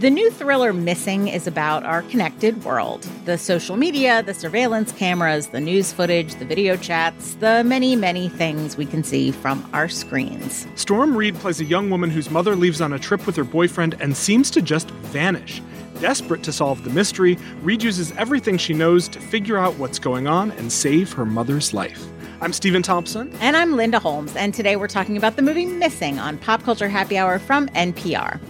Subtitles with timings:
[0.00, 5.48] The new thriller Missing is about our connected world the social media, the surveillance cameras,
[5.48, 9.90] the news footage, the video chats, the many, many things we can see from our
[9.90, 10.66] screens.
[10.74, 13.94] Storm Reid plays a young woman whose mother leaves on a trip with her boyfriend
[14.00, 15.60] and seems to just vanish.
[16.00, 20.26] Desperate to solve the mystery, Reid uses everything she knows to figure out what's going
[20.26, 22.02] on and save her mother's life.
[22.40, 23.30] I'm Stephen Thompson.
[23.40, 26.88] And I'm Linda Holmes, and today we're talking about the movie Missing on Pop Culture
[26.88, 28.40] Happy Hour from NPR.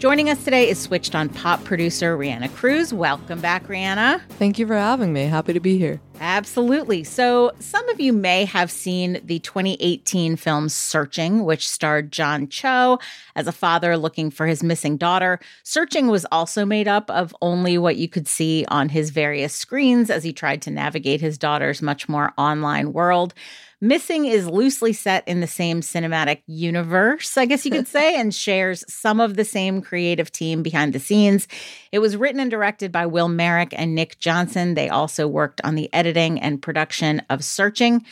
[0.00, 2.90] Joining us today is Switched on Pop producer Reanna Cruz.
[2.90, 4.22] Welcome back, Reanna.
[4.30, 5.24] Thank you for having me.
[5.24, 6.00] Happy to be here.
[6.22, 7.02] Absolutely.
[7.02, 12.98] So, some of you may have seen the 2018 film Searching, which starred John Cho
[13.34, 15.40] as a father looking for his missing daughter.
[15.62, 20.10] Searching was also made up of only what you could see on his various screens
[20.10, 23.32] as he tried to navigate his daughter's much more online world.
[23.82, 28.34] Missing is loosely set in the same cinematic universe, I guess you could say, and
[28.34, 31.48] shares some of the same creative team behind the scenes.
[31.90, 34.74] It was written and directed by Will Merrick and Nick Johnson.
[34.74, 38.04] They also worked on the editing and production of Searching.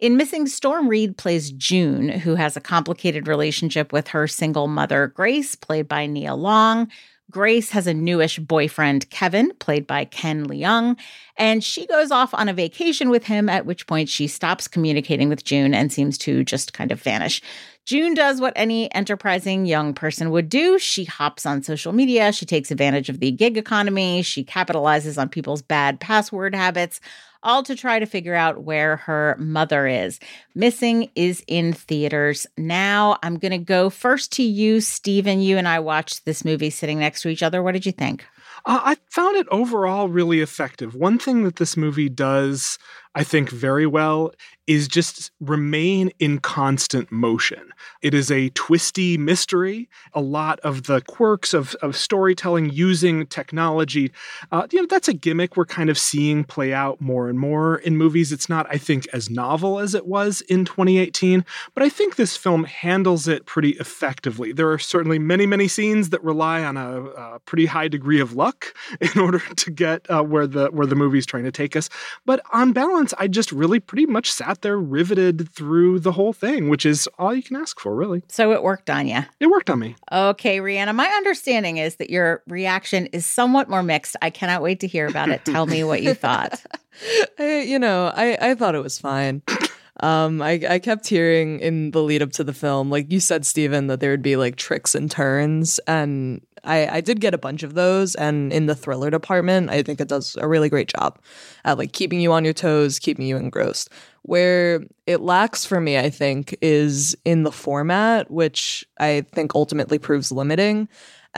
[0.00, 5.08] In Missing, Storm Reid plays June, who has a complicated relationship with her single mother,
[5.08, 6.88] Grace, played by Nia Long.
[7.30, 10.96] Grace has a newish boyfriend, Kevin, played by Ken Leung,
[11.36, 15.28] and she goes off on a vacation with him, at which point she stops communicating
[15.28, 17.42] with June and seems to just kind of vanish.
[17.84, 20.78] June does what any enterprising young person would do.
[20.78, 25.28] She hops on social media, she takes advantage of the gig economy, she capitalizes on
[25.28, 26.98] people's bad password habits
[27.42, 30.18] all to try to figure out where her mother is.
[30.54, 33.18] Missing is in theaters now.
[33.22, 35.40] I'm going to go first to you, Stephen.
[35.40, 37.62] You and I watched this movie sitting next to each other.
[37.62, 38.24] What did you think?
[38.66, 40.94] Uh, I found it overall really effective.
[40.94, 42.78] One thing that this movie does,
[43.18, 44.32] I think, very well
[44.68, 47.72] is just remain in constant motion.
[48.02, 49.88] It is a twisty mystery.
[50.12, 54.12] A lot of the quirks of, of storytelling using technology,
[54.52, 57.78] uh, you know, that's a gimmick we're kind of seeing play out more and more
[57.78, 58.30] in movies.
[58.30, 62.36] It's not, I think, as novel as it was in 2018, but I think this
[62.36, 64.52] film handles it pretty effectively.
[64.52, 68.34] There are certainly many, many scenes that rely on a, a pretty high degree of
[68.34, 71.88] luck in order to get uh, where the where the movie's trying to take us.
[72.26, 76.32] But on balance, I just really pretty much sat sat there riveted through the whole
[76.32, 78.22] thing, which is all you can ask for, really.
[78.28, 79.20] So it worked on you.
[79.40, 79.94] It worked on me.
[80.10, 80.94] Okay, Reanna.
[80.94, 84.16] My understanding is that your reaction is somewhat more mixed.
[84.22, 85.44] I cannot wait to hear about it.
[85.44, 86.64] Tell me what you thought.
[87.38, 89.42] I, you know, I, I thought it was fine.
[90.00, 93.44] Um, I, I kept hearing in the lead up to the film, like you said,
[93.44, 95.78] Stephen, that there would be like tricks and turns.
[95.86, 98.14] And I, I did get a bunch of those.
[98.14, 101.18] And in the thriller department, I think it does a really great job
[101.64, 103.90] at like keeping you on your toes, keeping you engrossed.
[104.22, 109.98] Where it lacks for me, I think, is in the format, which I think ultimately
[109.98, 110.88] proves limiting.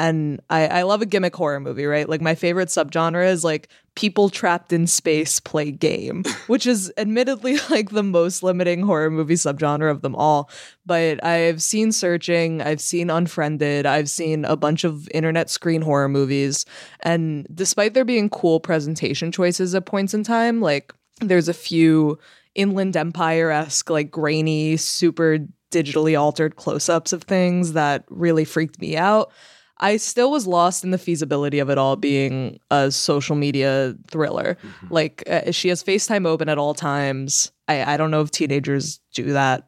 [0.01, 2.09] And I, I love a gimmick horror movie, right?
[2.09, 7.59] Like my favorite subgenre is like people trapped in space play game, which is admittedly
[7.71, 10.49] like the most limiting horror movie subgenre of them all.
[10.87, 16.09] But I've seen Searching, I've seen Unfriended, I've seen a bunch of internet screen horror
[16.09, 16.65] movies.
[17.01, 22.19] And despite there being cool presentation choices at points in time, like there's a few
[22.55, 25.41] Inland Empire esque, like grainy, super
[25.71, 29.31] digitally altered close ups of things that really freaked me out.
[29.81, 34.57] I still was lost in the feasibility of it all being a social media thriller.
[34.63, 34.95] Mm-hmm.
[34.95, 37.51] Like uh, she has FaceTime open at all times.
[37.67, 39.65] I, I don't know if teenagers do that.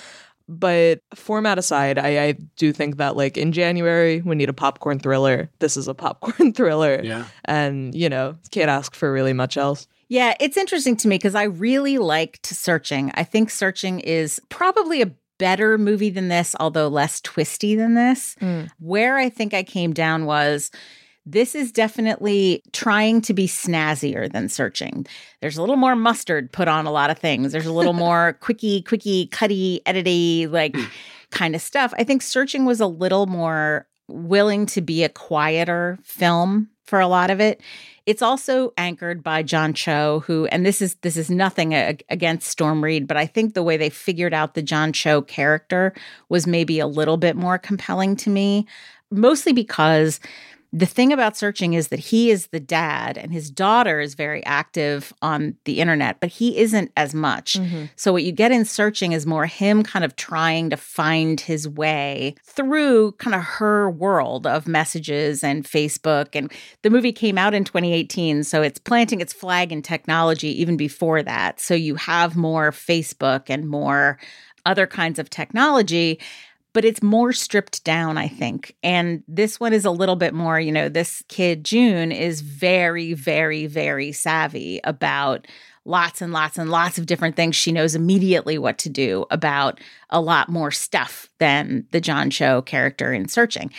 [0.48, 4.98] but format aside, I, I do think that like in January we need a popcorn
[4.98, 5.50] thriller.
[5.58, 7.00] This is a popcorn thriller.
[7.02, 7.26] Yeah.
[7.44, 9.86] And you know, can't ask for really much else.
[10.08, 13.12] Yeah, it's interesting to me because I really liked Searching.
[13.14, 18.36] I think Searching is probably a better movie than this, although less twisty than this.
[18.40, 18.70] Mm.
[18.78, 20.70] Where I think I came down was
[21.26, 25.06] this is definitely trying to be snazzier than searching.
[25.40, 27.52] There's a little more mustard put on a lot of things.
[27.52, 30.76] There's a little more quickie, quickie, cutty, edity, like
[31.30, 31.92] kind of stuff.
[31.98, 37.06] I think searching was a little more willing to be a quieter film for a
[37.06, 37.62] lot of it.
[38.10, 42.82] It's also anchored by John Cho, who, and this is this is nothing against Storm
[42.82, 45.94] Reid, but I think the way they figured out the John Cho character
[46.28, 48.66] was maybe a little bit more compelling to me,
[49.12, 50.18] mostly because
[50.72, 54.44] the thing about searching is that he is the dad and his daughter is very
[54.46, 57.54] active on the internet, but he isn't as much.
[57.54, 57.86] Mm-hmm.
[57.96, 61.68] So, what you get in searching is more him kind of trying to find his
[61.68, 66.28] way through kind of her world of messages and Facebook.
[66.34, 66.52] And
[66.82, 71.22] the movie came out in 2018, so it's planting its flag in technology even before
[71.24, 71.58] that.
[71.58, 74.18] So, you have more Facebook and more
[74.66, 76.20] other kinds of technology
[76.72, 78.76] but it's more stripped down, I think.
[78.82, 83.12] And this one is a little bit more, you know, this kid, June, is very,
[83.14, 85.46] very, very savvy about
[85.84, 87.56] lots and lots and lots of different things.
[87.56, 89.80] She knows immediately what to do about
[90.10, 93.70] a lot more stuff than the John Cho character in Searching.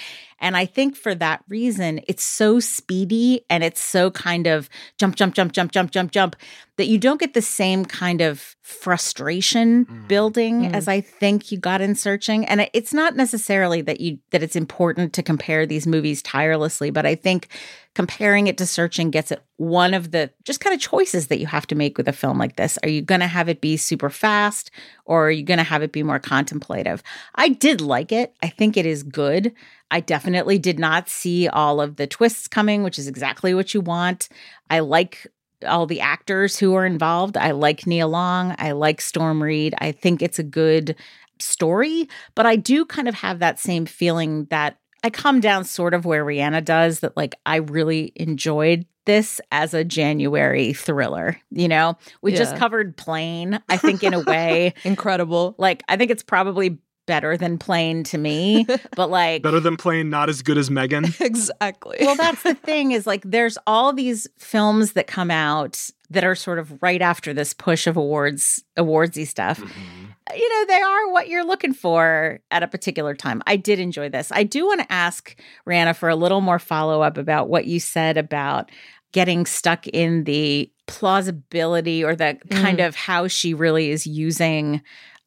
[0.41, 5.15] And I think for that reason, it's so speedy and it's so kind of jump,
[5.15, 6.35] jump, jump, jump, jump, jump, jump
[6.77, 10.07] that you don't get the same kind of frustration mm.
[10.07, 10.73] building mm.
[10.73, 12.43] as I think you got in searching.
[12.45, 17.05] And it's not necessarily that you that it's important to compare these movies tirelessly, but
[17.05, 17.49] I think
[17.93, 21.45] comparing it to searching gets at one of the just kind of choices that you
[21.45, 22.79] have to make with a film like this.
[22.81, 24.71] Are you going to have it be super fast
[25.11, 27.03] or are you going to have it be more contemplative?
[27.35, 28.33] I did like it.
[28.41, 29.53] I think it is good.
[29.91, 33.81] I definitely did not see all of the twists coming, which is exactly what you
[33.81, 34.29] want.
[34.69, 35.27] I like
[35.67, 37.35] all the actors who are involved.
[37.35, 38.55] I like Nia Long.
[38.57, 39.75] I like Storm Reid.
[39.79, 40.95] I think it's a good
[41.39, 45.93] story, but I do kind of have that same feeling that I come down sort
[45.93, 51.39] of where Reanna does that like I really enjoyed this as a January thriller.
[51.49, 52.37] You know, we yeah.
[52.37, 54.73] just covered Plane, I think, in a way.
[54.83, 55.55] Incredible.
[55.57, 56.77] Like, I think it's probably
[57.07, 58.65] better than Plane to me,
[58.95, 61.19] but like better than Plane, not as good as M3GAN.
[61.25, 61.97] exactly.
[62.01, 66.35] Well, that's the thing is like there's all these films that come out that are
[66.35, 69.59] sort of right after this push of awards awardsy stuff.
[69.59, 70.00] Mm-hmm.
[70.35, 73.41] You know, they are what you're looking for at a particular time.
[73.47, 74.31] I did enjoy this.
[74.31, 75.35] I do want to ask
[75.67, 78.71] Reanna for a little more follow up about what you said about
[79.11, 82.61] getting stuck in the plausibility or the mm.
[82.61, 84.81] kind of how she really is using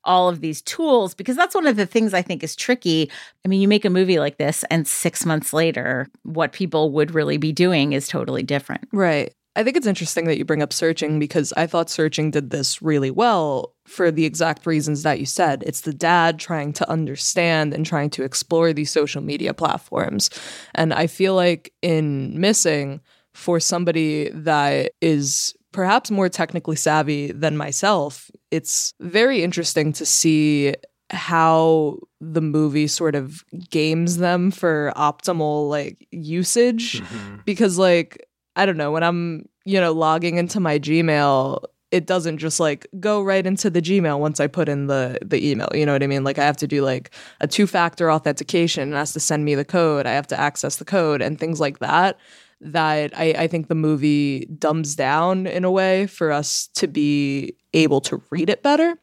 [0.05, 3.11] all of these tools because that's one of the things I think is tricky.
[3.45, 7.15] I mean, you make a movie like this, and six months later, what people would
[7.15, 8.87] really be doing is totally different.
[8.93, 9.35] Right.
[9.57, 12.83] I think it's interesting that you bring up searching because I thought searching did this
[12.83, 15.63] really well for the exact reasons that you said.
[15.67, 20.31] It's the dad trying to understand and trying to explore these social media platforms.
[20.75, 23.01] And I feel like in Missing,
[23.33, 30.75] for somebody that is perhaps more technically savvy than myself, it's very interesting to see
[31.11, 37.37] how the movie sort of games them for optimal like usage mm-hmm.
[37.45, 41.65] because like I don't know when I'm you know logging into my Gmail
[41.95, 45.49] it doesn't just like go right into the Gmail once I put in the the
[45.49, 45.69] email.
[45.73, 46.25] You know what I mean?
[46.25, 49.55] Like I have to do like a two factor authentication and has to send me
[49.55, 50.05] the code.
[50.05, 52.19] I have to access the code and things like that
[52.61, 57.55] that I, I think the movie dumbs down in a way for us to be
[57.75, 58.99] able to read it better.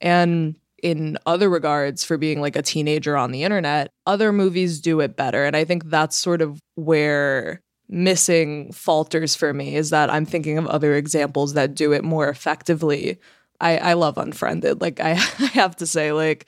[0.00, 4.98] And in other regards, for being like a teenager on the internet, other movies do
[4.98, 5.44] it better.
[5.44, 10.58] And I think that's sort of where missing falters for me is that I'm thinking
[10.58, 13.18] of other examples that do it more effectively
[13.62, 14.80] I, I love Unfriended.
[14.80, 16.46] Like I, I have to say, like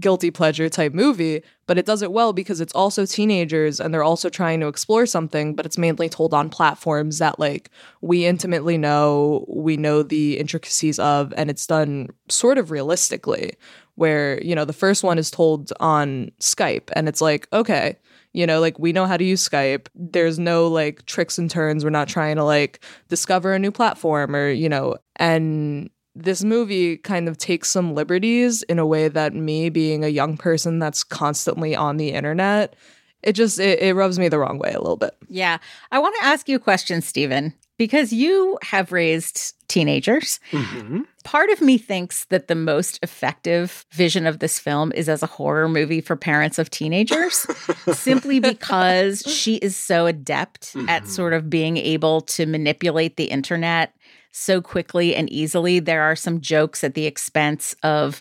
[0.00, 4.02] guilty pleasure type movie, but it does it well because it's also teenagers and they're
[4.02, 8.78] also trying to explore something, but it's mainly told on platforms that like we intimately
[8.78, 13.54] know, we know the intricacies of, and it's done sort of realistically.
[13.96, 17.96] Where, you know, the first one is told on Skype and it's like, okay,
[18.36, 19.88] you know, like we know how to use Skype.
[19.94, 21.82] There's no like tricks and turns.
[21.82, 26.98] We're not trying to like discover a new platform or, you know, and this movie
[26.98, 31.02] kind of takes some liberties in a way that me being a young person that's
[31.02, 32.76] constantly on the internet
[33.22, 35.58] it just it, it rubs me the wrong way a little bit yeah
[35.90, 41.00] i want to ask you a question stephen because you have raised teenagers mm-hmm.
[41.24, 45.26] part of me thinks that the most effective vision of this film is as a
[45.26, 47.46] horror movie for parents of teenagers
[47.92, 50.88] simply because she is so adept mm-hmm.
[50.88, 53.92] at sort of being able to manipulate the internet
[54.36, 55.80] so quickly and easily.
[55.80, 58.20] There are some jokes at the expense of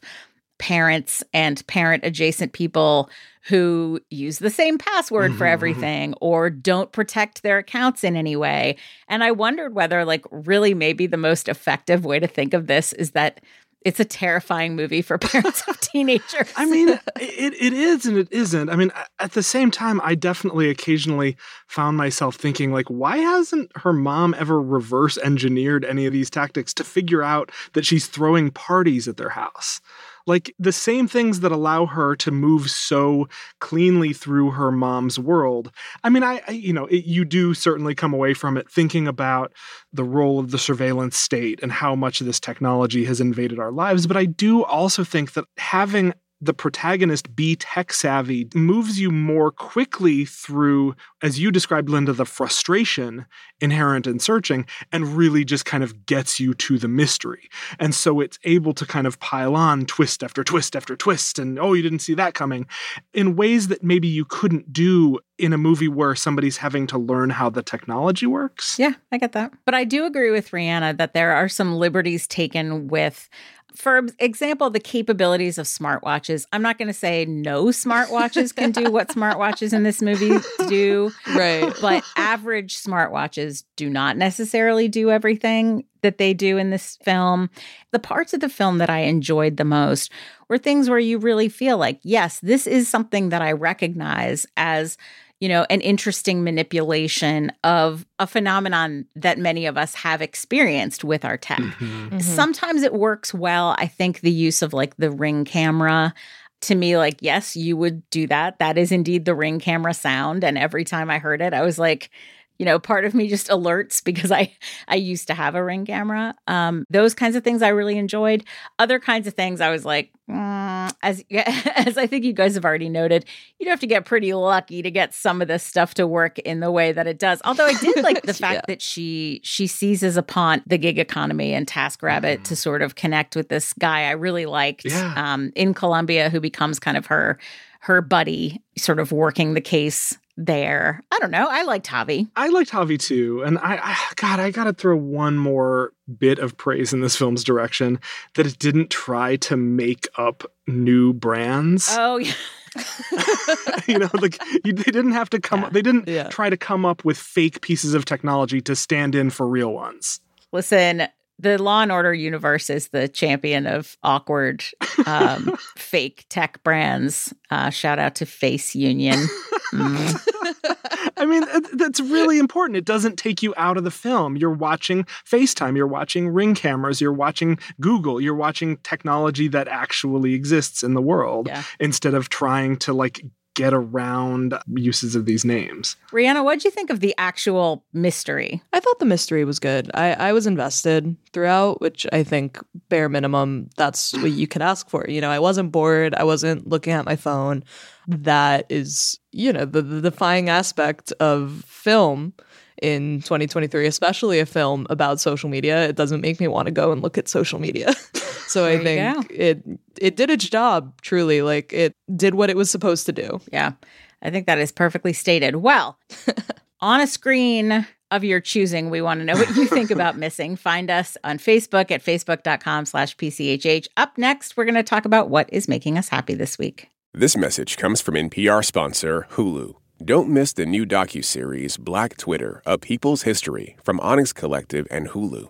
[0.57, 3.09] parents and parent adjacent people
[3.45, 5.53] who use the same password for mm-hmm, mm-hmm.
[5.53, 8.75] everything or don't protect their accounts in any way.
[9.07, 12.91] And I wondered whether, like, really maybe the most effective way to think of this
[12.93, 13.41] is that
[13.85, 16.51] it's a terrifying movie for parents of teenagers.
[16.55, 18.69] I mean, it, it is and it isn't.
[18.69, 21.37] I mean, at the same time, I definitely occasionally
[21.67, 26.73] found myself thinking, like, why hasn't her mom ever reverse engineered any of these tactics
[26.73, 29.79] to figure out that she's throwing parties at their house?
[30.27, 33.27] Like the same things that allow her to move so
[33.59, 35.71] cleanly through her mom's world.
[36.03, 39.07] I mean, I, I you know, it, you do certainly come away from it thinking
[39.07, 39.53] about
[39.93, 43.71] the role of the surveillance state and how much of this technology has invaded our
[43.71, 44.07] lives.
[44.07, 49.51] But I do also think that having the protagonist be tech savvy moves you more
[49.51, 53.25] quickly through, as you described, Linda, the frustration
[53.61, 57.49] inherent in searching and really just kind of gets you to the mystery.
[57.79, 61.39] And so it's able to kind of pile on twist after twist after twist.
[61.39, 62.67] And oh, you didn't see that coming
[63.13, 67.29] in ways that maybe you couldn't do in a movie where somebody's having to learn
[67.29, 68.77] how the technology works.
[68.79, 69.53] Yeah, I get that.
[69.65, 73.29] But I do agree with Reanna that there are some liberties taken with
[73.75, 76.45] for example, the capabilities of smartwatches.
[76.51, 81.11] I'm not going to say no smartwatches can do what smartwatches in this movie do.
[81.35, 81.73] Right.
[81.81, 87.49] But average smartwatches do not necessarily do everything that they do in this film.
[87.91, 90.11] The parts of the film that I enjoyed the most
[90.47, 94.97] were things where you really feel like, yes, this is something that I recognize as
[95.39, 101.25] you know, an interesting manipulation of a phenomenon that many of us have experienced with
[101.25, 101.59] our tech.
[101.59, 102.07] Mm-hmm.
[102.07, 102.19] Mm-hmm.
[102.19, 103.75] Sometimes it works well.
[103.77, 106.13] I think the use of like the ring camera
[106.61, 110.43] to me like yes you would do that that is indeed the ring camera sound
[110.43, 112.09] and every time i heard it i was like
[112.57, 114.51] you know part of me just alerts because i
[114.87, 118.43] i used to have a ring camera um those kinds of things i really enjoyed
[118.79, 122.65] other kinds of things i was like mm, as as i think you guys have
[122.65, 123.25] already noted
[123.59, 126.59] you'd have to get pretty lucky to get some of this stuff to work in
[126.59, 128.61] the way that it does although i did like the fact yeah.
[128.67, 132.43] that she she seizes upon the gig economy and taskrabbit mm.
[132.43, 135.13] to sort of connect with this guy i really liked yeah.
[135.15, 137.37] um in colombia who becomes kind of her
[137.79, 141.03] her buddy sort of working the case there.
[141.11, 141.47] I don't know.
[141.49, 142.29] I liked Javi.
[142.35, 143.41] I liked Javi too.
[143.43, 147.43] And I, I God, I gotta throw one more bit of praise in this film's
[147.43, 147.99] direction
[148.35, 151.87] that it didn't try to make up new brands.
[151.91, 152.33] Oh yeah.
[153.87, 155.61] you know, like you, they didn't have to come.
[155.61, 155.69] Yeah.
[155.69, 156.27] They didn't yeah.
[156.27, 160.19] try to come up with fake pieces of technology to stand in for real ones.
[160.51, 161.07] Listen,
[161.39, 164.63] the Law and Order universe is the champion of awkward,
[165.05, 167.33] um, fake tech brands.
[167.49, 169.27] Uh, shout out to Face Union.
[169.77, 171.11] Mm.
[171.17, 172.77] I mean, that's really important.
[172.77, 174.35] It doesn't take you out of the film.
[174.35, 180.33] You're watching FaceTime, you're watching ring cameras, you're watching Google, you're watching technology that actually
[180.33, 181.63] exists in the world yeah.
[181.79, 183.23] instead of trying to like
[183.55, 185.95] get around uses of these names.
[186.11, 188.61] Reanna, what did you think of the actual mystery?
[188.73, 189.89] I thought the mystery was good.
[189.93, 192.59] I, I was invested throughout, which I think
[192.89, 195.05] bare minimum, that's what you could ask for.
[195.07, 196.13] You know, I wasn't bored.
[196.13, 197.63] I wasn't looking at my phone.
[198.07, 202.33] That is, you know, the, the defying aspect of film
[202.81, 205.87] in 2023, especially a film about social media.
[205.87, 207.93] It doesn't make me want to go and look at social media.
[208.55, 209.63] so I think it
[209.99, 211.41] it did its job truly.
[211.41, 213.41] Like it did what it was supposed to do.
[213.51, 213.73] Yeah.
[214.21, 215.57] I think that is perfectly stated.
[215.57, 215.99] Well,
[216.79, 220.55] on a screen of your choosing, we want to know what you think about missing.
[220.55, 223.87] Find us on Facebook at facebook.com slash PCHH.
[223.97, 226.87] Up next, we're going to talk about what is making us happy this week.
[227.13, 229.75] This message comes from NPR sponsor Hulu.
[230.03, 235.49] Don't miss the new docu-series Black Twitter: A People's History from Onyx Collective and Hulu.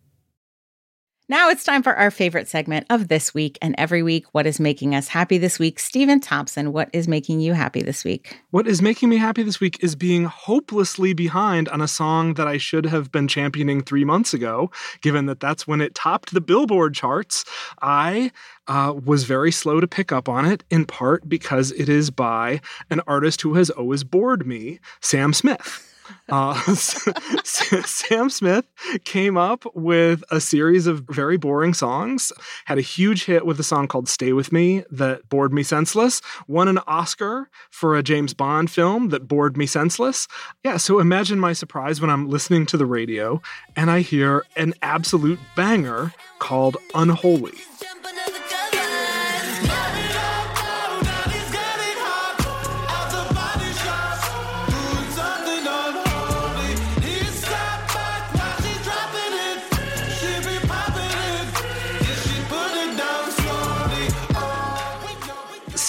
[1.31, 4.25] Now it's time for our favorite segment of this week and every week.
[4.33, 5.79] What is making us happy this week?
[5.79, 8.41] Stephen Thompson, what is making you happy this week?
[8.49, 12.49] What is making me happy this week is being hopelessly behind on a song that
[12.49, 16.41] I should have been championing three months ago, given that that's when it topped the
[16.41, 17.45] Billboard charts.
[17.81, 18.33] I
[18.67, 22.59] uh, was very slow to pick up on it, in part because it is by
[22.89, 25.90] an artist who has always bored me, Sam Smith.
[26.29, 26.53] Uh,
[27.43, 28.65] Sam Smith
[29.03, 32.31] came up with a series of very boring songs,
[32.65, 36.21] had a huge hit with a song called Stay With Me that bored me senseless,
[36.47, 40.27] won an Oscar for a James Bond film that bored me senseless.
[40.63, 43.41] Yeah, so imagine my surprise when I'm listening to the radio
[43.75, 47.53] and I hear an absolute banger called Unholy.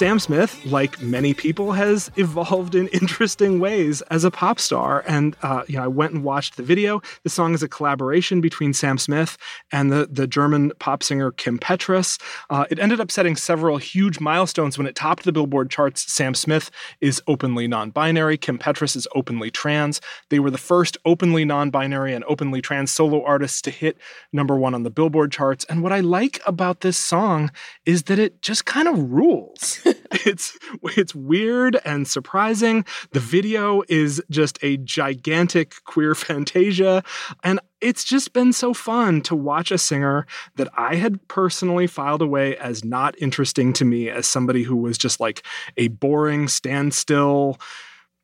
[0.02, 5.04] Sam Smith, like many people, has evolved in interesting ways as a pop star.
[5.06, 7.00] And uh, you know, I went and watched the video.
[7.23, 9.38] The song is a collaboration between Sam Smith
[9.71, 12.21] and the, the German pop singer Kim Petras.
[12.50, 16.12] Uh, it ended up setting several huge milestones when it topped the Billboard charts.
[16.12, 20.00] Sam Smith is openly non binary, Kim Petras is openly trans.
[20.30, 23.99] They were the first openly non binary and openly trans solo artists to hit
[24.32, 25.64] number one on the Billboard charts.
[25.68, 27.52] And what I like about this song
[27.87, 29.78] is that it just kind of rules.
[30.27, 30.59] it's
[30.97, 32.85] it's weird and surprising.
[33.13, 37.03] The video is just a gigantic queer fantasia
[37.43, 42.23] and it's just been so fun to watch a singer that I had personally filed
[42.23, 45.45] away as not interesting to me as somebody who was just like
[45.77, 47.59] a boring standstill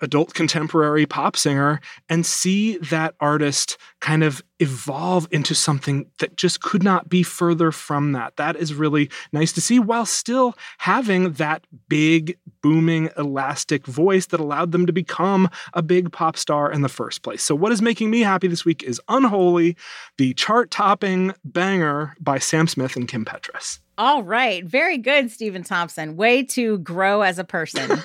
[0.00, 6.60] adult contemporary pop singer and see that artist kind of evolve into something that just
[6.60, 8.36] could not be further from that.
[8.36, 14.40] That is really nice to see while still having that big, booming, elastic voice that
[14.40, 17.42] allowed them to become a big pop star in the first place.
[17.42, 19.76] So, what is making me happy this week is Unholy,
[20.16, 23.78] the chart topping banger by Sam Smith and Kim Petras.
[23.96, 24.64] All right.
[24.64, 26.16] Very good, Stephen Thompson.
[26.16, 28.00] Way to grow as a person.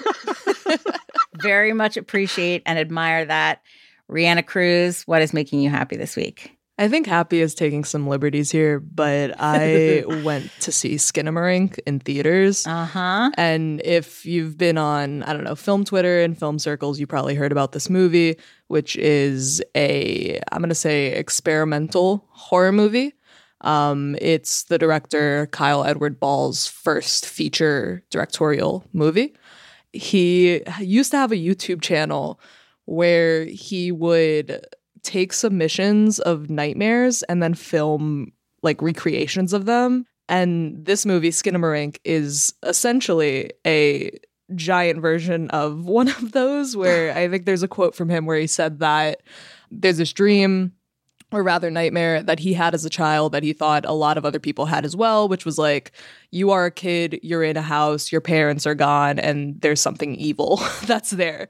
[1.43, 3.61] very much appreciate and admire that.
[4.09, 6.57] Reanna Cruz, what is making you happy this week?
[6.79, 11.99] I think Happy is taking some liberties here, but I went to see Skinamarink in
[11.99, 12.65] theaters.
[12.65, 13.31] Uh huh.
[13.37, 17.35] And if you've been on, I don't know, film Twitter and film circles, you probably
[17.35, 23.13] heard about this movie, which is a, I'm going to say, experimental horror movie.
[23.61, 29.35] Um, it's the director Kyle Edward Ball's first feature directorial movie
[29.93, 32.39] he used to have a YouTube channel
[32.85, 34.65] where he would
[35.03, 40.05] take submissions of nightmares and then film like recreations of them.
[40.29, 44.17] And this movie, Skinamarink, is essentially a
[44.55, 48.37] giant version of one of those where I think there's a quote from him where
[48.37, 49.21] he said that
[49.69, 50.73] there's this dream
[51.31, 54.25] or rather nightmare that he had as a child that he thought a lot of
[54.25, 55.91] other people had as well, which was like,
[56.33, 60.15] you are a kid, you're in a house, your parents are gone, and there's something
[60.15, 61.47] evil that's there.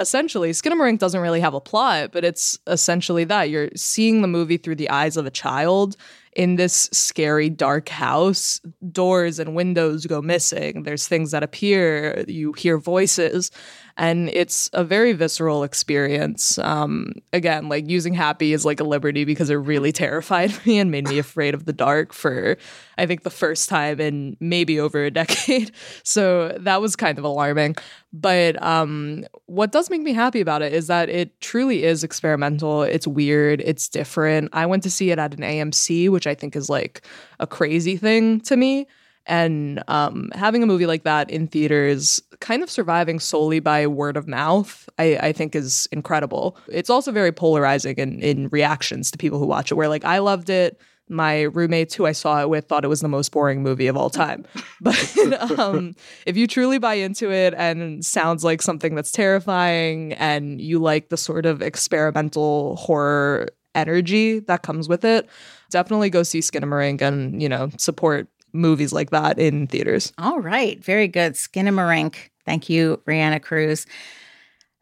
[0.00, 3.50] essentially, Skinamarink doesn't really have a plot, but it's essentially that.
[3.50, 5.96] You're seeing the movie through the eyes of a child
[6.34, 8.58] in this scary, dark house.
[8.90, 10.84] Doors and windows go missing.
[10.84, 13.50] There's things that appear, you hear voices
[13.96, 16.58] and it's a very visceral experience.
[16.58, 20.90] Um, again, like using happy is like a liberty because it really terrified me and
[20.90, 22.56] made me afraid of the dark for
[22.98, 25.72] I think the first time in maybe over a decade.
[26.02, 27.76] So that was kind of alarming.
[28.12, 32.82] But um, what does make me happy about it is that it truly is experimental.
[32.82, 33.60] It's weird.
[33.62, 34.50] It's different.
[34.52, 37.02] I went to see it at an AMC, which I think is like
[37.40, 38.86] a crazy thing to me.
[39.26, 44.16] And um, having a movie like that in theaters, kind of surviving solely by word
[44.16, 46.56] of mouth, I, I think is incredible.
[46.68, 50.18] It's also very polarizing in, in reactions to people who watch it, where like I
[50.18, 50.80] loved it.
[51.08, 53.96] My roommates who I saw it with thought it was the most boring movie of
[53.96, 54.44] all time.
[54.80, 55.94] But um,
[56.26, 61.08] if you truly buy into it and sounds like something that's terrifying and you like
[61.08, 65.28] the sort of experimental horror energy that comes with it,
[65.70, 70.12] definitely go see Skinamarink and, you know, support movies like that in theaters.
[70.18, 70.82] All right.
[70.82, 71.34] Very good.
[71.34, 72.30] Skinamarink.
[72.44, 73.86] Thank you, Reanna Cruz.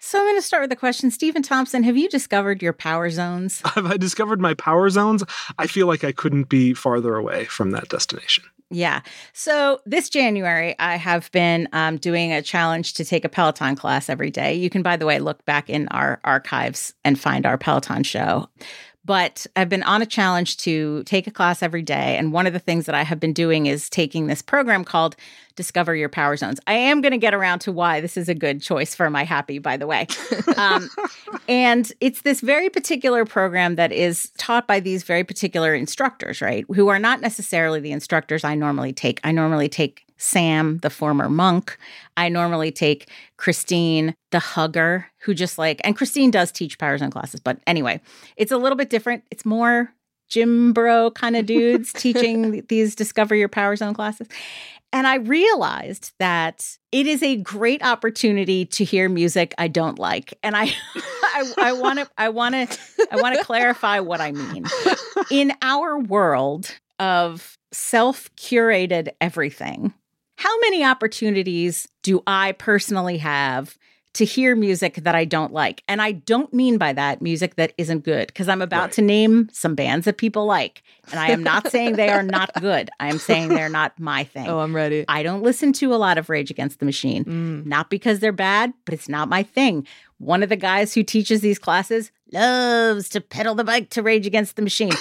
[0.03, 1.11] So I'm going to start with the question.
[1.11, 3.61] Stephen Thompson, have you discovered your power zones?
[3.75, 5.23] Have I discovered my power zones?
[5.59, 8.45] I feel like I couldn't be farther away from that destination.
[8.71, 9.03] Yeah.
[9.35, 14.09] So this January, I have been um, doing a challenge to take a Peloton class
[14.09, 14.55] every day.
[14.55, 18.49] You can, by the way, look back in our archives and find our Peloton show.
[19.11, 22.17] But I've been on a challenge to take a class every day.
[22.17, 25.17] And one of the things that I have been doing is taking this program called
[25.57, 26.61] Discover Your Power Zones.
[26.69, 29.25] I am going to get around to why this is a good choice for my
[29.25, 30.07] happy, by the way.
[30.57, 30.89] um,
[31.49, 36.65] and it's this very particular program that is taught by these very particular instructors, right?
[36.69, 39.19] Who are not necessarily the instructors I normally take.
[39.25, 41.79] I normally take Sam, the former monk.
[42.17, 47.11] I normally take Christine, the hugger, who just like, and Christine does teach Power Zone
[47.11, 48.01] classes, but anyway,
[48.37, 49.25] it's a little bit different.
[49.31, 49.93] It's more
[50.29, 54.29] gym bro kind of dudes teaching these Discover Your Power Zone classes.
[54.93, 60.37] And I realized that it is a great opportunity to hear music I don't like.
[60.43, 60.73] And I
[61.57, 62.79] I want to I want to
[63.11, 64.65] I want to clarify what I mean.
[65.31, 69.95] In our world of self-curated everything,
[70.41, 73.77] how many opportunities do I personally have
[74.15, 75.85] to hear music that I don't like.
[75.87, 78.93] And I don't mean by that music that isn't good, because I'm about right.
[78.93, 80.83] to name some bands that people like.
[81.11, 82.89] And I am not saying they are not good.
[82.99, 84.49] I am saying they're not my thing.
[84.49, 85.05] Oh, I'm ready.
[85.09, 87.67] I don't listen to a lot of Rage Against the Machine, mm.
[87.67, 89.87] not because they're bad, but it's not my thing.
[90.17, 94.27] One of the guys who teaches these classes loves to pedal the bike to Rage
[94.27, 94.95] Against the Machine.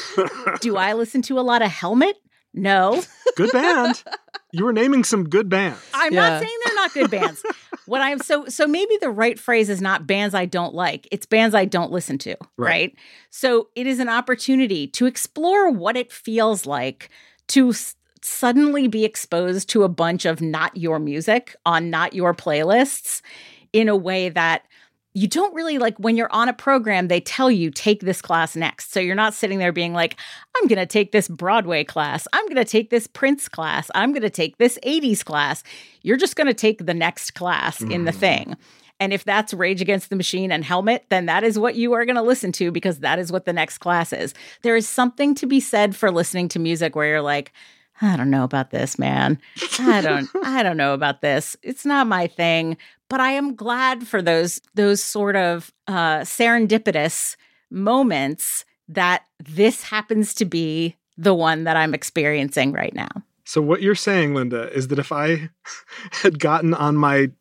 [0.60, 2.17] Do I listen to a lot of Helmet?
[2.54, 3.02] No.
[3.38, 4.04] Good band.
[4.52, 5.80] You were naming some good bands.
[5.94, 6.30] I'm yeah.
[6.30, 7.44] not saying they're not good bands.
[7.86, 11.08] what I'm so so maybe the right phrase is not bands I don't like.
[11.12, 12.70] It's bands I don't listen to, right?
[12.70, 12.96] right?
[13.30, 17.10] So it is an opportunity to explore what it feels like
[17.50, 22.34] to s- suddenly be exposed to a bunch of not your music on not your
[22.34, 23.22] playlists
[23.72, 24.64] in a way that
[25.13, 28.56] you don't really like when you're on a program, they tell you take this class
[28.56, 28.93] next.
[28.93, 30.17] So you're not sitting there being like,
[30.56, 32.28] I'm going to take this Broadway class.
[32.32, 33.89] I'm going to take this Prince class.
[33.95, 35.63] I'm going to take this 80s class.
[36.04, 37.91] You're just going to take the next class mm.
[37.91, 38.19] in the mm.
[38.19, 38.58] thing.
[39.00, 42.06] And if that's Rage Against the Machine and Helmet, then that is what you are
[42.06, 44.34] going to listen to because that is what the next class is.
[44.62, 47.54] There is something to be said for listening to music where you're like,
[48.02, 49.40] I don't know about this, man.
[49.80, 51.58] I don't I don't know about this.
[51.62, 52.78] It's not my thing,
[53.10, 57.36] but I am glad for those those sort of uh serendipitous
[57.70, 63.10] moments that this happens to be the one that I'm experiencing right now.
[63.44, 65.50] So what you're saying, Linda, is that if I
[66.12, 67.32] had gotten on my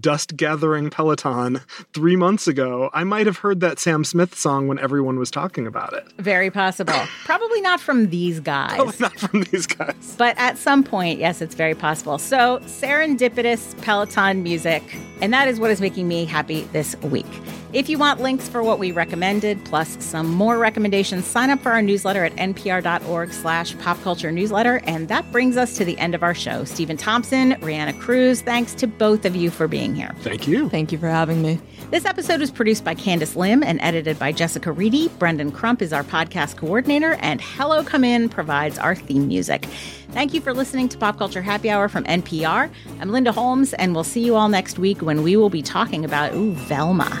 [0.00, 1.60] dust gathering Peloton
[1.92, 5.66] three months ago, I might have heard that Sam Smith song when everyone was talking
[5.66, 6.04] about it.
[6.18, 6.92] Very possible.
[7.24, 8.76] Probably not from these guys.
[8.76, 10.14] Probably not from these guys.
[10.18, 12.18] But at some point, yes, it's very possible.
[12.18, 14.82] So, serendipitous Peloton music.
[15.20, 17.26] And that is what is making me happy this week.
[17.74, 21.72] If you want links for what we recommended, plus some more recommendations, sign up for
[21.72, 24.84] our newsletter at npr.org slash popculturenewsletter.
[24.86, 26.62] And that brings us to the end of our show.
[26.62, 30.14] Stephen Thompson, Reanna Cruz, thanks to both of you for being here.
[30.20, 30.68] Thank you.
[30.68, 31.58] Thank you for having me.
[31.90, 35.08] This episode was produced by Candice Lim and edited by Jessica Reedy.
[35.18, 39.64] Brendan Crump is our podcast coordinator, and Hello Come In provides our theme music.
[40.10, 42.70] Thank you for listening to Pop Culture Happy Hour from NPR.
[43.00, 46.04] I'm Linda Holmes, and we'll see you all next week when we will be talking
[46.04, 47.20] about, ooh, Velma.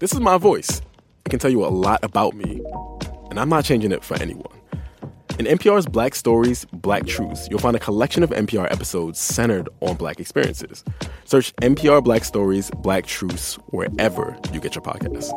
[0.00, 0.80] This is my voice.
[1.26, 2.62] I can tell you a lot about me,
[3.30, 4.46] and I'm not changing it for anyone.
[5.40, 9.96] In NPR's Black Stories, Black Truths, you'll find a collection of NPR episodes centered on
[9.96, 10.84] Black experiences.
[11.24, 15.34] Search NPR Black Stories, Black Truths wherever you get your podcasts.